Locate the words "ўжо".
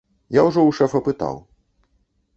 0.47-0.63